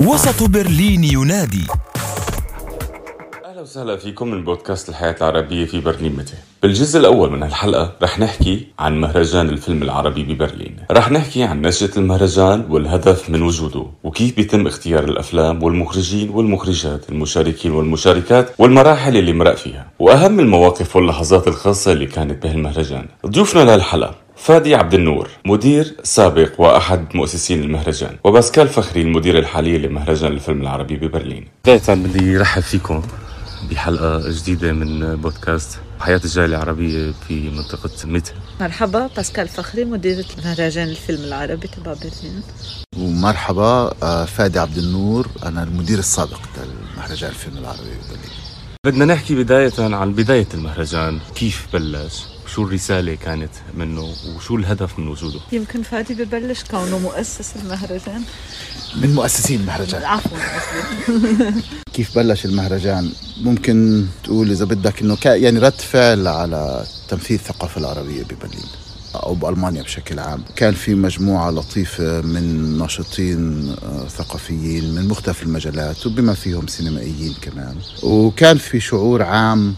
وسط 0.00 0.42
برلين 0.50 1.04
ينادي 1.04 1.66
أهلا 3.44 3.60
وسهلا 3.60 3.96
فيكم 3.96 4.28
من 4.28 4.44
بودكاست 4.44 4.88
الحياة 4.88 5.16
العربية 5.20 5.64
في 5.66 5.80
برلين 5.80 6.16
متى. 6.16 6.34
بالجزء 6.62 7.00
الأول 7.00 7.32
من 7.32 7.42
هالحلقة 7.42 7.92
رح 8.02 8.18
نحكي 8.18 8.66
عن 8.78 9.00
مهرجان 9.00 9.48
الفيلم 9.48 9.82
العربي 9.82 10.22
ببرلين. 10.22 10.76
رح 10.90 11.10
نحكي 11.10 11.42
عن 11.42 11.62
نشأة 11.62 11.90
المهرجان 11.96 12.66
والهدف 12.70 13.30
من 13.30 13.42
وجوده 13.42 13.86
وكيف 14.04 14.36
بيتم 14.36 14.66
اختيار 14.66 15.04
الأفلام 15.04 15.62
والمخرجين 15.62 16.30
والمخرجات 16.30 17.08
المشاركين 17.10 17.70
والمشاركات 17.72 18.50
والمراحل 18.58 19.16
اللي 19.16 19.32
مرق 19.32 19.54
فيها 19.54 19.86
وأهم 19.98 20.40
المواقف 20.40 20.96
واللحظات 20.96 21.48
الخاصة 21.48 21.92
اللي 21.92 22.06
كانت 22.06 22.42
بهالمهرجان. 22.42 23.06
ضيوفنا 23.26 23.60
لهالحلقة 23.64 24.14
فادي 24.38 24.74
عبد 24.74 24.94
النور 24.94 25.30
مدير 25.46 25.96
سابق 26.02 26.60
وأحد 26.60 27.16
مؤسسين 27.16 27.62
المهرجان 27.62 28.16
وباسكال 28.24 28.68
فخري 28.68 29.02
المدير 29.02 29.38
الحالي 29.38 29.78
لمهرجان 29.78 30.32
الفيلم 30.32 30.62
العربي 30.62 30.96
ببرلين. 30.96 31.48
بداية 31.64 31.94
بدي 31.94 32.36
رحب 32.36 32.62
فيكم 32.62 33.02
بحلقة 33.70 34.30
جديدة 34.30 34.72
من 34.72 35.16
بودكاست 35.16 35.78
حياة 36.00 36.20
الجالية 36.24 36.56
العربية 36.56 37.12
في 37.28 37.50
منطقة 37.50 37.90
ميتا 38.04 38.32
مرحبا 38.60 39.10
باسكال 39.16 39.48
فخري 39.48 39.84
مديرة 39.84 40.24
مهرجان 40.44 40.88
الفيلم 40.88 41.24
العربي 41.24 41.68
تبع 41.68 41.92
برلين. 41.94 42.42
ومرحبا 42.96 43.94
آه، 44.02 44.24
فادي 44.24 44.58
عبد 44.58 44.78
النور 44.78 45.26
أنا 45.44 45.62
المدير 45.62 45.98
السابق 45.98 46.40
للمهرجان 46.56 47.30
الفيلم 47.30 47.58
العربي 47.58 47.80
ببرلين. 47.80 48.38
بدنا 48.86 49.04
نحكي 49.04 49.34
بداية 49.34 49.72
عن 49.78 50.12
بداية 50.12 50.46
المهرجان 50.54 51.18
كيف 51.34 51.66
بلش؟ 51.72 52.37
شو 52.54 52.62
الرسالة 52.62 53.14
كانت 53.14 53.50
منه 53.74 54.12
وشو 54.36 54.56
الهدف 54.56 54.98
من 54.98 55.08
وجوده 55.08 55.40
يمكن 55.52 55.82
فادي 55.82 56.14
ببلش 56.14 56.62
كونه 56.70 56.98
مؤسس 56.98 57.56
المهرجان. 57.56 58.22
من 59.02 59.14
مؤسسين 59.14 59.60
المهرجان. 59.60 60.02
عفوا 60.02 60.38
كيف 61.94 62.14
بلش 62.18 62.44
المهرجان؟ 62.44 63.10
ممكن 63.40 64.06
تقول 64.24 64.50
إذا 64.50 64.64
بدك 64.64 65.02
إنه 65.02 65.16
كان 65.16 65.42
يعني 65.42 65.58
رد 65.58 65.72
فعل 65.80 66.26
على 66.26 66.84
تمثيل 67.08 67.36
الثقافه 67.36 67.80
العربية 67.80 68.22
ببرلين 68.22 68.66
أو 69.14 69.34
بألمانيا 69.34 69.82
بشكل 69.82 70.18
عام. 70.18 70.42
كان 70.56 70.74
في 70.74 70.94
مجموعة 70.94 71.50
لطيفة 71.50 72.20
من 72.20 72.78
ناشطين 72.78 73.68
آه، 73.82 74.08
ثقافيين 74.08 74.94
من 74.94 75.08
مختلف 75.08 75.42
المجالات 75.42 76.06
وبما 76.06 76.34
فيهم 76.34 76.66
سينمائيين 76.66 77.34
كمان. 77.42 77.76
وكان 78.02 78.58
في 78.58 78.80
شعور 78.80 79.22
عام 79.22 79.74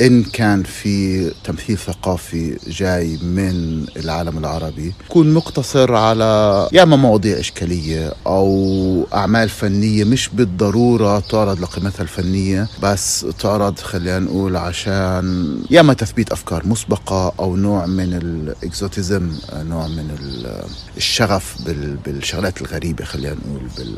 إن 0.00 0.22
كان 0.22 0.62
في 0.62 1.30
تمثيل 1.44 1.78
ثقافي 1.78 2.56
جاي 2.68 3.16
من 3.22 3.84
العالم 3.96 4.38
العربي 4.38 4.92
يكون 5.04 5.32
مقتصر 5.34 5.94
على 5.94 6.68
يا 6.72 6.82
اما 6.82 6.96
مواضيع 6.96 7.38
إشكالية 7.40 8.12
أو 8.26 9.06
أعمال 9.14 9.48
فنية 9.48 10.04
مش 10.04 10.28
بالضرورة 10.28 11.20
تعرض 11.20 11.60
لقيمتها 11.60 12.02
الفنية 12.02 12.68
بس 12.82 13.26
تعرض 13.38 13.78
خلينا 13.78 14.18
نقول 14.18 14.56
عشان 14.56 15.56
يا 15.70 15.80
اما 15.80 15.94
تثبيت 15.94 16.32
أفكار 16.32 16.66
مسبقة 16.66 17.32
أو 17.40 17.56
نوع 17.56 17.86
من 17.86 18.14
الإكزوتيزم 18.14 19.30
نوع 19.54 19.86
من 19.86 20.16
ال- 20.20 20.62
الشغف 20.96 21.56
بال- 21.66 21.96
بالشغلات 21.96 22.60
الغريبة 22.62 23.04
خلينا 23.04 23.34
نقول 23.46 23.62
بال 23.78 23.96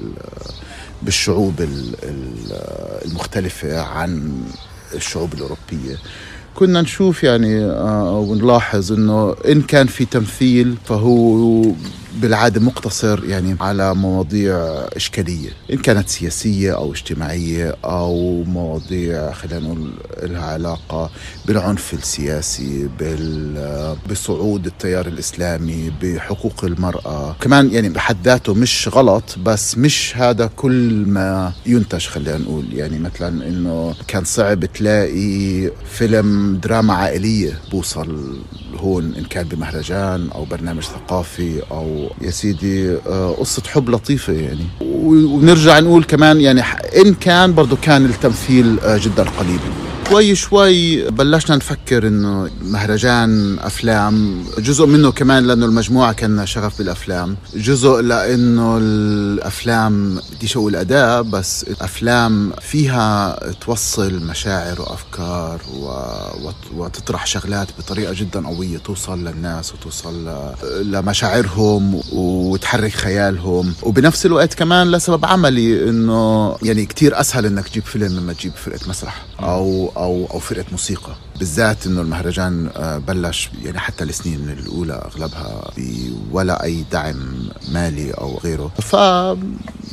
بالشعوب 1.02 1.60
ال- 1.60 1.94
ال- 2.02 2.52
المختلفة 3.08 3.80
عن 3.80 4.32
الشعوب 4.94 5.34
الأوروبية. 5.34 5.96
كنا 6.54 6.80
نشوف 6.82 7.24
يعني 7.24 7.64
آه، 7.64 8.18
ونلاحظ 8.18 8.92
إنه 8.92 9.36
إن 9.48 9.62
كان 9.62 9.86
في 9.86 10.04
تمثيل 10.04 10.76
فهو 10.84 11.62
بالعادة 12.20 12.60
مقتصر 12.60 13.24
يعني 13.24 13.56
على 13.60 13.94
مواضيع 13.94 14.56
إشكالية 14.96 15.50
إن 15.72 15.78
كانت 15.78 16.08
سياسية 16.08 16.74
أو 16.74 16.92
اجتماعية 16.92 17.76
أو 17.84 18.42
مواضيع 18.44 19.32
خلينا 19.32 19.60
نقول 19.60 19.90
لها 20.22 20.42
علاقة 20.44 21.10
بالعنف 21.46 21.94
السياسي 21.94 22.88
بصعود 24.10 24.66
التيار 24.66 25.06
الإسلامي 25.06 25.92
بحقوق 26.02 26.64
المرأة. 26.64 27.36
كمان 27.40 27.70
يعني 27.70 27.88
بحد 27.88 28.16
ذاته 28.24 28.54
مش 28.54 28.88
غلط 28.92 29.38
بس 29.44 29.78
مش 29.78 30.12
هذا 30.16 30.46
كل 30.56 31.04
ما 31.06 31.52
ينتج 31.66 32.06
خلينا 32.06 32.38
نقول. 32.38 32.64
يعني 32.72 32.98
مثلا 32.98 33.48
إنه 33.48 33.94
كان 34.08 34.24
صعب 34.24 34.64
تلاقي 34.64 35.70
فيلم 35.90 36.56
دراما 36.62 36.94
عائلية 36.94 37.58
بوصل 37.70 38.36
هون 38.82 39.14
إن 39.18 39.24
كان 39.24 39.44
بمهرجان 39.48 40.28
أو 40.34 40.44
برنامج 40.44 40.82
ثقافي 40.82 41.62
أو 41.70 42.10
يا 42.20 42.30
سيدي 42.30 42.96
آه، 43.06 43.30
قصة 43.38 43.62
حب 43.68 43.90
لطيفة 43.90 44.32
يعني. 44.32 44.66
ونرجع 44.80 45.78
نقول 45.78 46.04
كمان 46.04 46.40
يعني 46.40 46.62
إن 46.96 47.14
كان 47.14 47.54
برضو 47.54 47.76
كان 47.82 48.04
التمثيل 48.04 48.80
آه، 48.80 48.98
جدا 48.98 49.22
قليل 49.22 49.60
شوي 50.12 50.34
شوي 50.34 51.10
بلشنا 51.10 51.56
نفكر 51.56 52.06
إنه 52.06 52.50
مهرجان 52.62 53.58
أفلام 53.58 54.44
جزء 54.58 54.86
منه 54.86 55.12
كمان 55.12 55.46
لأنه 55.46 55.66
المجموعة 55.66 56.12
كان 56.12 56.46
شغف 56.46 56.78
بالأفلام 56.78 57.36
جزء 57.54 58.00
لأنه 58.00 58.78
الأفلام 58.78 60.20
بديش 60.36 60.56
أقول 60.56 60.76
اداء 60.76 61.22
بس 61.22 61.66
أفلام 61.80 62.52
فيها 62.60 63.38
توصل 63.60 64.14
مشاعر 64.14 64.80
وأفكار 64.80 65.60
و... 65.74 65.84
وت- 66.46 66.72
وتطرح 66.76 67.26
شغلات 67.26 67.68
بطريقة 67.78 68.12
جدا 68.14 68.46
قوية 68.46 68.78
توصل 68.78 69.24
للناس 69.24 69.72
وتوصل. 69.74 70.30
لمشاعرهم 70.82 72.00
وتحرك 72.12 72.92
خيالهم 72.92 73.74
وبنفس 73.82 74.26
الوقت 74.26 74.54
كمان 74.54 74.90
لسبب 74.90 75.24
عملي 75.24 75.88
إنه 75.88 76.56
يعني 76.62 76.86
كتير 76.86 77.20
أسهل 77.20 77.46
إنك 77.46 77.68
تجيب 77.68 77.82
فيلم 77.84 78.16
لما 78.16 78.32
تجيب 78.32 78.52
فرقه 78.64 78.88
مسرح 78.88 79.24
أو 79.40 79.92
أو 80.02 80.26
أو 80.30 80.38
فرقة 80.38 80.64
موسيقى. 80.72 81.14
بالذات 81.38 81.86
إنه 81.86 82.00
المهرجان 82.00 82.70
آه، 82.76 82.98
بلش 82.98 83.50
يعني 83.64 83.78
حتى 83.78 84.04
السنين 84.04 84.50
الأولى 84.50 84.92
أغلبها 84.92 85.70
ولا 86.32 86.64
أي 86.64 86.84
دعم 86.92 87.48
مالي 87.72 88.10
أو 88.10 88.38
غيره. 88.38 88.68
ف 88.68 88.92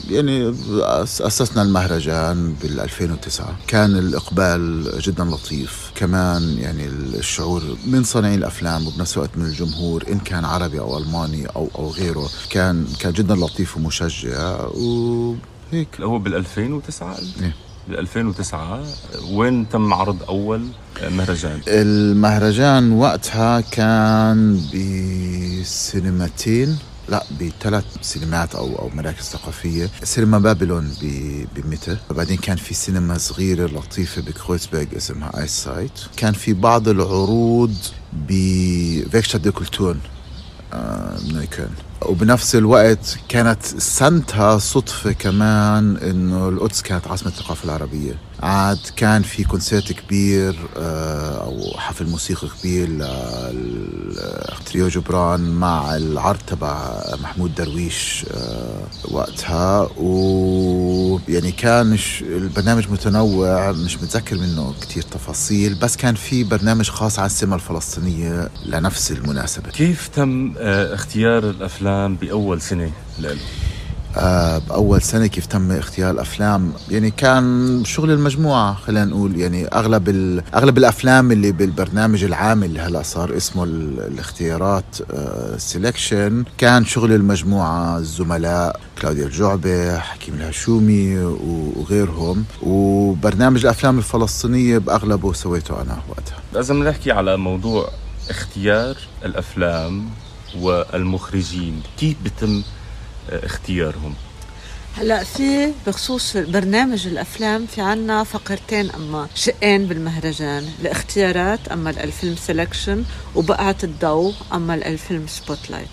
يعني 0.10 0.54
أسسنا 1.02 1.62
المهرجان 1.62 2.54
بال 2.62 2.80
2009 2.80 3.56
كان 3.68 3.98
الإقبال 3.98 4.92
جدا 5.02 5.24
لطيف. 5.24 5.92
كمان 5.96 6.58
يعني 6.60 6.86
الشعور 6.88 7.64
من 7.88 8.04
صانعي 8.04 8.36
الأفلام 8.36 8.88
وبنفس 8.88 9.18
الوقت 9.18 9.30
من 9.38 9.46
الجمهور 9.46 10.04
إن 10.12 10.20
كان 10.20 10.46
عربي 10.46 10.80
أو 10.80 10.98
ألماني 10.98 11.46
أو 11.48 11.70
أو 11.76 11.90
غيره 11.90 12.30
كان 12.50 12.88
كان 13.00 13.14
جدا 13.14 13.36
لطيف 13.36 13.78
ومشجع. 13.78 14.60
وهيك 14.66 16.02
هو 16.02 16.20
بال 16.20 16.36
2009 16.36 17.18
إيه. 17.42 17.56
بال 17.90 18.00
2009 18.00 18.84
وين 19.32 19.70
تم 19.70 19.94
عرض 19.94 20.24
أول 20.24 20.66
مهرجان؟ 21.12 21.60
المهرجان 21.68 22.92
وقتها 22.92 23.62
كان 23.62 24.62
بسينماتين 25.62 26.78
لا 27.10 27.24
بثلاث 27.42 27.84
سينمات 28.02 28.56
أو 28.56 28.80
أو 28.80 28.90
مراكز 28.94 29.24
ثقافية. 29.24 29.90
سينما 30.04 30.40
بابلون 30.40 30.92
ب- 31.02 31.46
ب 31.56 31.63
Mitte 31.63 31.98
بعدين 32.12 32.38
كان 32.38 32.58
في 32.58 32.74
سينما 32.74 33.18
صغيرة 33.18 33.66
لطيفة 33.68 34.22
بكرويسبرغ 34.22 34.86
اسمها 34.98 35.42
Eiszeit 35.42 35.92
كان 36.18 36.34
في 36.34 36.54
بعض 36.54 36.88
العروض 36.88 37.74
ب 38.30 38.41
Werkstatt 38.41 39.38
der 39.38 39.52
Kulturen 39.52 40.00
Neukölln 41.34 41.68
وبنفس 42.02 42.56
الوقت 42.56 43.18
كانت 43.30 43.66
سنتها 43.66 44.58
صدفة 44.58 45.12
كمان 45.12 45.98
إنه 45.98 46.50
القدس 46.50 46.82
كانت 46.82 47.08
عاصمة 47.08 47.30
الثقافة 47.30 47.66
العربية. 47.66 48.29
عاد 48.44 48.80
كان 48.96 49.22
في 49.24 49.44
concert 49.44 49.92
كبير 49.92 50.56
آه، 50.78 51.44
أو 51.46 51.78
حفل 51.78 52.06
موسيقي 52.10 52.48
كبير 52.60 52.90
لتريو 54.60 54.88
جبران 54.88 55.42
مع 55.52 55.96
العرض 55.96 56.40
تبع 56.48 57.02
محمود 57.22 57.56
درويش 57.56 58.26
آه، 58.34 58.82
وقتها. 59.12 59.90
ويعني 59.98 61.52
كان 61.52 61.98
ش- 61.98 62.22
البرنامج 62.22 62.88
متنوع 62.92 63.72
مش 63.72 63.96
متذكر 63.98 64.36
منه 64.38 64.74
كتير 64.82 65.04
تفاصيل 65.04 65.76
بس 65.76 65.98
كان 65.98 66.16
في 66.16 66.44
برنامج 66.44 66.90
خاص 66.90 67.20
عن 67.20 67.26
السينما 67.26 67.56
الفلسطينية 67.56 68.50
لنفس 68.66 69.12
المناسبة. 69.12 69.70
كيف 69.72 70.08
تم 70.08 70.54
آه، 70.58 70.94
اختيار 70.94 71.50
الأفلام 71.50 72.16
بأول 72.16 72.62
سنة 72.62 72.92
له 73.20 73.30
آه، 73.32 73.38
بأول 74.16 75.02
سنة 75.02 75.28
كيف 75.28 75.46
تم 75.46 75.72
اختيار 75.72 76.12
الأفلام؟ 76.12 76.74
يعني 76.92 77.12
كان 77.12 77.82
شغل 77.86 78.12
المجموعة 78.12 78.74
خلينا 78.74 79.06
نقول. 79.06 79.40
يعني 79.40 79.68
أغلب. 79.68 80.10
أغلب 80.56 80.78
الأفلام 80.78 81.32
اللي 81.32 81.52
بالبرنامج 81.52 82.24
العام 82.24 82.64
اللي 82.64 82.80
هلا 82.80 83.02
صار 83.02 83.38
اسمه 83.38 83.64
ال... 83.64 84.00
الاختيارات 84.00 84.96
selection 85.58 86.44
كان 86.58 86.86
شغل 86.86 87.14
المجموعة 87.14 87.98
الزملاء 87.98 88.80
كلاوديا 89.02 89.26
الجعبة 89.26 89.98
حكيم 89.98 90.34
الهشومي 90.34 91.18
وغيرهم. 91.76 92.46
وبرنامج 92.64 93.62
الأفلام 93.62 93.98
الفلسطينية 93.98 94.78
بأغلبه 94.78 95.34
سويته 95.34 95.82
أنا 95.82 95.98
وقتها. 96.10 96.38
بدنا 96.54 96.90
نحكي 96.90 97.12
على 97.12 97.38
موضوع 97.38 97.90
اختيار 98.30 98.98
الأفلام 99.26 100.06
والمخرجين. 100.60 101.82
كيف 101.98 102.16
بتم 102.26 102.50
آه، 102.58 102.79
اختيارهم؟ 103.30 104.14
هلا 104.98 105.24
في 105.24 105.72
بخصوص 105.88 106.38
برنامج 106.38 107.08
الأفلام 107.08 107.66
في 107.66 107.82
عنا 107.82 108.24
فقرتين 108.24 108.92
أما 108.92 109.28
شقين 109.36 109.86
بالمهرجان. 109.86 110.66
الاختيارات 110.82 111.68
أما 111.68 111.90
ال 111.90 111.99
film 111.99 112.36
selection 112.48 112.98
وبقعة 113.36 113.76
الضوء 113.84 114.34
أما 114.54 114.74
ال 114.74 115.28
film 115.28 115.70
spotlight 115.70 115.90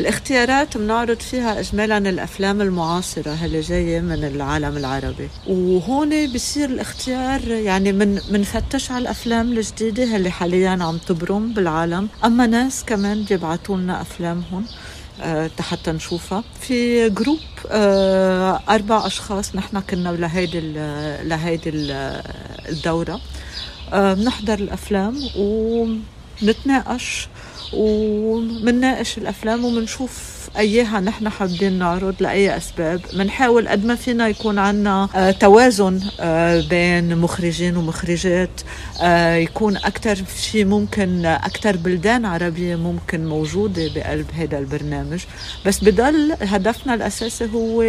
الاختيارات 0.00 0.76
بنعرض 0.76 1.20
فيها 1.20 1.60
اجمالا 1.60 1.98
الأفلام 1.98 2.60
المعاصرة 2.60 3.44
اللي 3.44 3.60
جاية 3.60 4.00
من 4.00 4.24
العالم 4.24 4.76
العربي. 4.76 5.28
وهون 5.46 6.32
بصير 6.32 6.68
الاختيار 6.68 7.48
يعني 7.48 7.92
من 7.92 8.20
منفتش 8.30 8.90
على 8.90 9.02
الأفلام 9.02 9.52
الجديدة 9.52 10.16
اللي 10.16 10.30
حاليا 10.30 10.70
عم 10.70 10.98
تبرم 10.98 11.52
بالعالم. 11.52 12.08
أما 12.24 12.46
ناس 12.46 12.84
كمان 12.84 13.24
بيبعتوا 13.24 13.76
لنا 13.76 14.00
أفلامهم. 14.00 14.66
حتى 15.60 15.92
نشوفها. 15.92 16.44
في 16.60 17.08
group 17.10 17.38
أه 17.70 18.60
أربع 18.68 19.06
أشخاص 19.06 19.54
نحن 19.56 19.80
كنا 19.80 20.08
لهيدي 20.08 20.60
لهيدي 21.28 21.70
الدورة. 22.68 23.20
أه 23.92 24.14
بنحضر 24.14 24.54
الأفلام 24.54 25.16
ونتناقش 25.36 27.28
ومنناقش 27.72 29.18
الأفلام 29.18 29.64
ومنشوف 29.64 30.31
اياها 30.58 31.00
نحن 31.00 31.28
حابين 31.28 31.72
نعرض 31.78 32.14
لأي 32.20 32.56
أسباب 32.56 33.00
بنحاول 33.14 33.68
قد 33.68 33.84
ما 33.84 33.94
فينا 33.94 34.28
يكون 34.28 34.58
عنا 34.58 35.08
آه 35.14 35.30
توازن 35.30 36.00
آه 36.20 36.60
بين 36.70 37.18
مخرجين 37.18 37.76
ومخرجات. 37.76 38.60
آه 39.02 39.34
يكون 39.34 39.76
أكثر 39.76 40.18
شيء 40.40 40.64
ممكن 40.64 41.26
أكثر 41.26 41.76
بلدان 41.76 42.24
عربية 42.24 42.76
ممكن 42.76 43.26
موجودة 43.26 43.90
بقلب 43.94 44.26
هذا 44.34 44.58
البرنامج. 44.58 45.20
بس 45.66 45.84
بضل 45.84 46.36
هدفنا 46.42 46.94
الأساسي 46.94 47.48
هو 47.54 47.82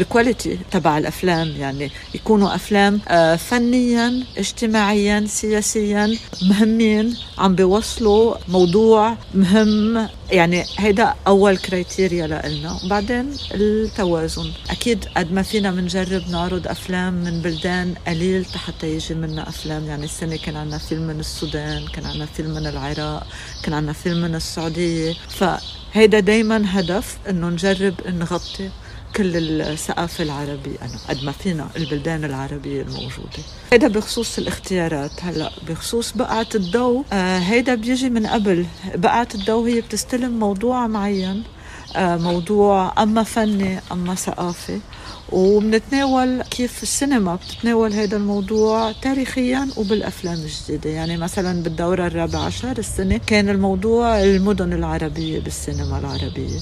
ال 0.00 0.07
quality 0.07 0.58
تبع 0.70 0.98
الأفلام. 0.98 1.48
يعني 1.48 1.90
يكونوا 2.14 2.54
أفلام 2.54 3.00
آه 3.08 3.36
فنيا 3.36 4.22
اجتماعيا 4.38 5.24
سياسيا 5.28 6.16
مهمين 6.42 7.16
عم 7.38 7.54
بيوصلوا 7.54 8.34
موضوع 8.48 9.16
مهم 9.34 10.08
يعني 10.30 10.64
هيدا 10.78 11.14
أول 11.26 11.56
criteria 11.56 12.26
لنا 12.26 12.78
وبعدين 12.84 13.36
التوازن. 13.54 14.52
أكيد 14.70 15.04
قد 15.16 15.32
ما 15.32 15.42
فينا 15.42 15.70
بنجرب 15.70 16.30
نعرض 16.30 16.68
أفلام 16.68 17.14
من 17.14 17.42
بلدان 17.42 17.94
قليل 18.06 18.46
حتى 18.46 18.94
يجي 18.94 19.14
منا 19.14 19.48
أفلام. 19.48 19.84
يعني 19.84 20.04
السنة 20.04 20.36
كان 20.36 20.56
عندنا 20.56 20.78
فيلم 20.78 21.02
من 21.02 21.20
السودان 21.20 21.86
كان 21.86 22.06
عندنا 22.06 22.26
فيلم 22.26 22.50
من 22.50 22.66
العراق 22.66 23.26
كان 23.62 23.74
عندنا 23.74 23.92
فيلم 23.92 24.22
من 24.22 24.34
السعودية. 24.34 25.14
فهيدا 25.28 26.20
دايما 26.20 26.64
هدف 26.66 27.16
إنه 27.30 27.48
نجرب 27.48 27.94
نغطي 28.06 28.70
كل 29.16 29.60
الثقافة 29.62 30.24
العربية 30.24 30.76
أنا 30.82 30.98
قد 31.08 31.24
ما 31.24 31.32
فينا 31.32 31.68
البلدان 31.76 32.24
العربية 32.24 32.82
الموجودة. 32.82 33.42
هيدا 33.72 33.88
بخصوص 33.88 34.38
الاختيارات. 34.38 35.10
هلأ 35.22 35.50
بخصوص 35.68 36.12
بقعة 36.12 36.46
الضوء 36.54 37.04
آه 37.12 37.38
هيدا 37.38 37.74
بيجي 37.74 38.10
من 38.10 38.26
قبل. 38.26 38.66
بقعة 38.94 39.28
الضوء 39.34 39.68
هي 39.68 39.80
بتستلم 39.80 40.38
موضوع 40.38 40.86
معين 40.86 41.42
آه 41.96 42.16
موضوع 42.16 43.02
أما 43.02 43.22
فني 43.22 43.80
أما 43.92 44.14
ثقافي. 44.14 44.78
وبنتناول 45.32 46.42
كيف 46.42 46.82
السينما 46.82 47.34
بتتناول 47.34 47.92
هذا 47.92 48.16
الموضوع 48.16 48.92
تاريخيا 48.92 49.68
وبالأفلام 49.76 50.38
الجديدة. 50.38 50.90
يعني 50.90 51.16
مثلا 51.16 51.62
بالدورة 51.62 52.06
الرابعة 52.06 52.40
عشر 52.40 52.78
السنة 52.78 53.20
كان 53.26 53.48
الموضوع 53.48 54.22
المدن 54.22 54.72
العربية 54.72 55.40
بالسينما 55.40 55.98
العربية. 55.98 56.58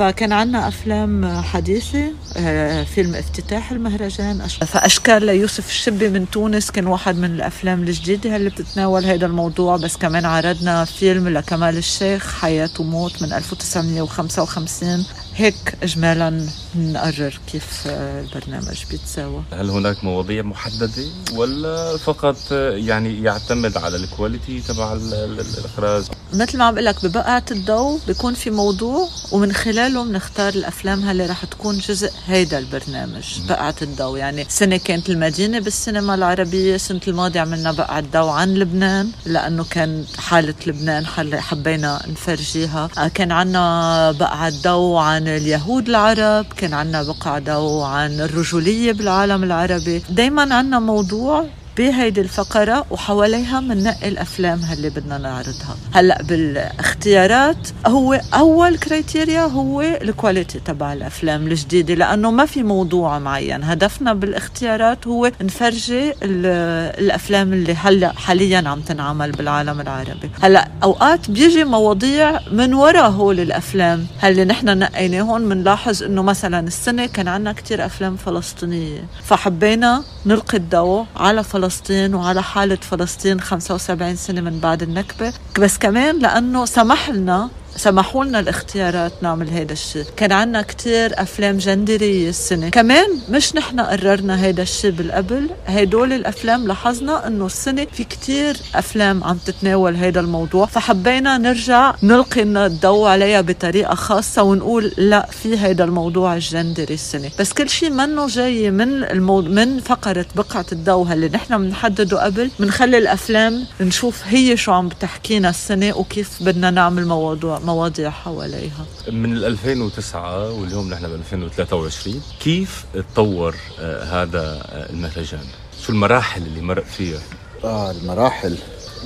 فكان 0.00 0.32
عنا 0.32 0.68
أفلام 0.68 1.42
حديثة 1.42 2.12
آه، 2.36 2.84
فيلم 2.84 3.14
افتتاح 3.14 3.72
المهرجان. 3.72 4.46
فأشكال 4.46 5.26
ليوسف 5.26 5.68
الشبي 5.68 6.08
من 6.08 6.30
تونس 6.30 6.70
كان 6.70 6.86
واحد 6.86 7.16
من 7.16 7.24
الأفلام 7.24 7.82
الجديدة 7.82 8.36
اللي 8.36 8.50
بتتناول 8.50 9.04
هذا 9.04 9.26
الموضوع. 9.26 9.76
بس 9.76 9.96
كمان 9.96 10.24
عرضنا 10.24 10.84
فيلم 10.84 11.28
لكمال 11.28 11.76
الشيخ 11.76 12.34
حياة 12.34 12.70
وموت 12.80 13.22
من 13.22 13.32
1955 13.32 15.06
هيك 15.36 15.74
اجمالا 15.82 16.46
نقرر 16.76 17.40
كيف 17.52 17.86
البرنامج 17.86 18.84
بيتساوى. 18.90 19.42
هل 19.52 19.70
هناك 19.70 20.04
مواضيع 20.04 20.42
محددة 20.42 21.04
ولا 21.34 21.96
فقط 21.96 22.36
يعني 22.52 23.22
يعتمد 23.22 23.76
على 23.76 23.96
الكواليتي 23.96 24.60
تبع 24.60 24.92
الإخراج؟ 24.92 26.04
مثل 26.34 26.58
ما 26.58 26.64
عم 26.64 26.74
بقول 26.74 26.84
لك 26.84 27.04
ببقعة 27.04 27.44
الضوء 27.50 28.00
بيكون 28.06 28.34
في 28.34 28.50
موضوع 28.50 29.08
ومن 29.32 29.52
خلاله 29.52 30.04
بنختار 30.04 30.54
الأفلام 30.54 31.10
اللي 31.10 31.26
رح 31.26 31.44
تكون 31.44 31.78
جزء 31.78 32.10
هيدا 32.26 32.58
البرنامج 32.58 33.24
بقعة 33.48 33.74
الضوء. 33.82 34.18
يعني 34.18 34.46
سنة 34.48 34.76
كانت 34.76 35.10
المدينة 35.10 35.58
بالسينما 35.58 36.14
العربية 36.14 36.74
السنة 36.74 37.00
الماضية 37.08 37.40
عملنا 37.40 37.72
بقعة 37.72 38.04
ضوء 38.12 38.30
عن 38.30 38.54
لبنان 38.54 39.10
لأنه 39.26 39.64
كان 39.70 40.04
حالة 40.18 40.54
لبنان 40.66 41.06
حبينا 41.40 42.02
نفرجيها. 42.08 42.88
كان 43.14 43.32
عنا 43.32 44.12
بقعة 44.12 44.52
ضوء 44.62 44.98
عن 44.98 45.28
اليهود 45.28 45.88
العرب 45.88 46.46
كان 46.60 46.74
عنا 46.74 47.02
بقعة 47.02 47.58
وعن 47.58 48.20
الرجولية 48.20 48.92
بالعالم 48.92 49.44
العربي. 49.44 50.02
دايما 50.10 50.54
عنا 50.54 50.78
موضوع 50.78 51.46
بهيدي 51.78 52.20
الفقرة 52.20 52.84
وحواليها 52.90 53.60
بننقي 53.60 54.08
الأفلام 54.08 54.60
اللي 54.72 54.90
بدنا 54.90 55.18
نعرضها. 55.18 55.76
هلأ 55.92 56.22
بالاختيارات 56.22 57.68
هو 57.86 58.20
أول 58.34 58.78
criteria 58.78 59.42
هو 59.42 59.80
ال 59.80 59.90
quality 59.90 60.60
تبع 60.60 60.92
الأفلام 60.92 61.46
الجديدة 61.46 61.94
لأنه 61.94 62.30
ما 62.30 62.46
في 62.46 62.62
موضوع 62.62 63.18
معين. 63.18 63.64
هدفنا 63.64 64.14
بالاختيارات 64.14 65.06
هو 65.06 65.32
نفرجي 65.42 66.12
الأفلام 66.22 67.52
اللي 67.52 67.74
هلأ 67.74 68.12
حاليا 68.12 68.68
عم 68.68 68.80
تنعمل 68.80 69.32
بالعالم 69.32 69.80
العربي. 69.80 70.30
هلأ 70.42 70.68
أوقات 70.82 71.30
بيجي 71.30 71.64
مواضيع 71.64 72.40
من 72.52 72.74
وراء 72.74 73.10
هول 73.10 73.40
الأفلام 73.40 74.06
اللي 74.24 74.44
نحن 74.44 74.78
نقيناهم 74.78 75.48
بنلاحظ 75.48 76.02
إنه 76.02 76.22
مثلا 76.22 76.66
السنة 76.66 77.06
كان 77.06 77.28
عنا 77.28 77.52
كتير 77.52 77.86
أفلام 77.86 78.16
فلسطينية 78.16 79.04
فحبينا 79.24 80.02
نلقي 80.26 80.56
الضوء 80.58 81.06
على 81.16 81.44
فلسطين 81.44 81.59
فلسطين 81.60 82.14
وعلى 82.14 82.42
حالة 82.42 82.76
فلسطين 82.76 83.40
75 83.40 84.16
سنة 84.16 84.40
من 84.40 84.60
بعد 84.60 84.82
النكبة. 84.82 85.32
بس 85.58 85.78
كمان 85.78 86.18
لأنه 86.18 86.64
سمح 86.64 87.10
لنا 87.10 87.50
سمحوا 87.76 88.24
لنا 88.24 88.40
الاختيارات 88.40 89.12
نعمل 89.22 89.48
هيدا 89.48 89.72
الشيء 89.72 90.04
كان 90.16 90.32
عنا 90.32 90.62
كتير 90.62 91.22
أفلام 91.22 91.58
جندرية 91.58 92.28
السنة. 92.28 92.68
كمان 92.68 93.06
مش 93.30 93.54
نحن 93.54 93.80
قررنا 93.80 94.44
هيدا 94.44 94.62
الشيء 94.62 94.90
بالقبل. 94.90 95.50
هيدول 95.66 96.12
الأفلام 96.12 96.66
لاحظنا 96.66 97.26
أنه 97.26 97.46
السنة 97.46 97.86
في 97.92 98.04
كتير 98.04 98.56
أفلام 98.74 99.24
عم 99.24 99.36
تتناول 99.46 99.94
هيدا 99.94 100.20
الموضوع. 100.20 100.66
فحبينا 100.66 101.38
نرجع 101.38 101.94
نلقي 102.02 102.42
الضوء 102.42 103.08
عليها 103.08 103.40
بطريقة 103.40 103.94
خاصة 103.94 104.42
ونقول 104.42 104.92
لا 104.96 105.26
في 105.30 105.58
هيدا 105.58 105.84
الموضوع 105.84 106.34
الجندري 106.34 106.94
السنة. 106.94 107.30
بس 107.38 107.52
كل 107.52 107.68
شيء 107.68 107.90
منه 107.90 108.26
جاي 108.26 108.70
من 108.70 109.04
المو... 109.04 109.40
من 109.42 109.80
فقرة 109.80 110.26
بقعة 110.36 110.66
الضوء 110.72 111.12
اللي 111.12 111.28
نحن 111.28 111.62
بنحدده 111.62 112.24
قبل. 112.24 112.50
بنخلي 112.60 112.98
الأفلام 112.98 113.64
نشوف 113.80 114.22
هي 114.26 114.56
شو 114.56 114.72
عم 114.72 114.88
بتحكينا 114.88 115.50
السنة 115.50 115.96
وكيف 115.96 116.30
بدنا 116.40 116.70
نعمل 116.70 117.06
موضوع 117.06 117.59
مواضيع 117.64 118.10
حواليها 118.10 118.84
من 119.12 119.36
2009 119.36 120.50
واليوم 120.52 120.90
نحن 120.90 121.08
ب 121.08 121.14
2023 121.14 122.22
كيف 122.40 122.84
تطور 122.94 123.54
آه 123.80 124.04
هذا 124.22 124.42
آه 124.42 124.90
المهرجان؟ 124.90 125.44
شو 125.86 125.92
المراحل 125.92 126.42
اللي 126.42 126.60
مرق 126.60 126.84
فيها؟ 126.84 127.20
آه 127.64 127.90
المراحل 127.90 128.58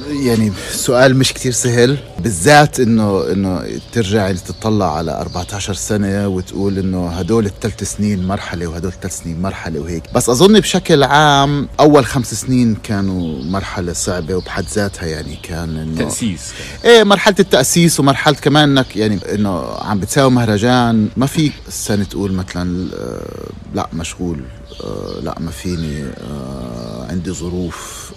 يعني 0.08 0.52
سؤال 0.72 1.16
مش 1.16 1.32
كتير 1.32 1.52
سهل. 1.52 1.98
بالذات 2.18 2.80
انه 2.80 3.32
إنه 3.32 3.80
ترجع 3.92 4.32
تطلع 4.32 4.96
على 4.96 5.12
14 5.12 5.74
سنة 5.74 6.28
وتقول 6.28 6.78
إنه 6.78 7.08
هدول 7.08 7.46
الثلاث 7.46 7.96
سنين 7.96 8.26
مرحلة 8.26 8.66
وهدول 8.66 8.90
الثلاث 8.90 9.18
سنين 9.18 9.42
مرحلة 9.42 9.80
وهيك. 9.80 10.02
بس 10.14 10.28
أظن 10.28 10.60
بشكل 10.60 11.02
عام 11.02 11.68
أول 11.80 12.06
خمس 12.06 12.34
سنين 12.34 12.74
كانوا 12.74 13.42
مرحلة 13.44 13.92
صعبة 13.92 14.34
وبحد 14.34 14.64
ذاتها 14.74 15.06
يعني 15.06 15.38
كان 15.42 15.76
إنه 15.76 15.98
تأسيس 15.98 16.52
إيه 16.84 17.04
مرحلة 17.04 17.36
التأسيس 17.40 18.00
ومرحلة 18.00 18.36
كمان 18.36 18.78
إنك 18.78 18.96
يعني 18.96 19.18
إنه 19.34 19.64
عم 19.78 20.00
بتساوي 20.00 20.30
مهرجان. 20.30 21.08
ما 21.16 21.26
فيك 21.26 21.52
السنة 21.68 22.04
تقول 22.04 22.32
مثلا 22.32 22.88
آه، 22.94 23.48
لا 23.74 23.88
مشغول 23.92 24.40
آه، 24.84 25.20
لا 25.22 25.34
ما 25.40 25.50
فيني 25.50 26.04
آه، 26.04 27.06
عندي 27.10 27.30
ظروف 27.30 28.12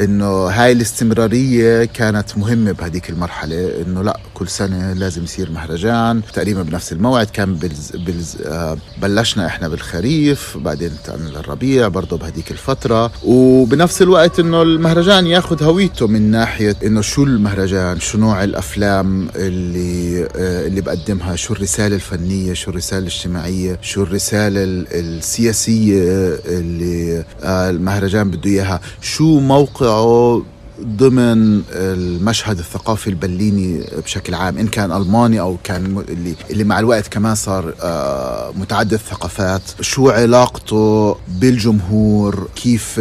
إنه 0.00 0.46
هاي 0.46 0.72
الاستمرارية 0.72 1.84
كانت 1.84 2.38
مهمة 2.38 2.72
بهديك 2.72 3.10
المرحلة 3.10 3.82
إنه 3.82 4.02
لا 4.02 4.20
كل 4.34 4.48
سنة 4.48 4.92
لازم 4.92 5.24
يصير 5.24 5.50
مهرجان. 5.50 6.20
تقريبا 6.34 6.62
بنفس 6.62 6.92
الموعد 6.92 7.26
كان 7.26 7.54
بلز 7.54 7.90
بلز 7.94 8.36
آه 8.46 8.76
بلشنا 9.02 9.46
إحنا 9.46 9.68
بالخريف 9.68 10.56
بعدين 10.58 10.90
انتقلنا 10.90 11.28
للربيع 11.28 11.88
برضه 11.88 12.16
بهديك 12.16 12.50
الفترة. 12.50 13.12
وبنفس 13.24 14.02
الوقت 14.02 14.40
إنه 14.40 14.62
المهرجان 14.62 15.26
ياخذ 15.26 15.62
هويته 15.64 16.06
من 16.06 16.30
ناحية 16.30 16.76
إنه 16.84 17.00
شو 17.00 17.24
المهرجان 17.24 18.00
شو 18.00 18.18
نوع 18.18 18.44
الأفلام 18.44 19.28
اللي 19.36 20.24
آه 20.36 20.66
اللي 20.66 20.80
بقدمها 20.80 21.36
شو 21.36 21.54
الرسالة 21.54 21.94
الفنية 21.96 22.52
شو 22.54 22.70
الرسالة 22.70 22.98
الاجتماعية 23.02 23.78
شو 23.82 24.02
الرسالة 24.02 24.64
ال- 24.64 24.86
السياسية 24.92 26.02
اللي 26.46 27.24
آه 27.42 27.70
المهرجان 27.70 28.30
بده 28.30 28.50
إياها 28.50 28.80
شو 29.02 29.40
موقعه 29.40 30.42
ضمن 30.82 31.62
المشهد 31.72 32.58
الثقافي 32.58 33.10
البرليني 33.10 33.84
بشكل 34.04 34.34
عام 34.34 34.58
إن 34.58 34.66
كان 34.66 34.92
ألماني 34.92 35.40
أو 35.40 35.56
كان 35.64 36.04
اللي 36.08 36.34
اللي 36.50 36.64
مع 36.64 36.78
الوقت 36.78 37.08
كمان 37.08 37.34
صار 37.34 37.74
آه، 37.82 38.52
متعدد 38.56 38.92
الثقافات 38.92 39.62
شو 39.80 40.10
علاقته 40.10 41.16
بالجمهور؟ 41.28 42.48
كيف 42.56 42.94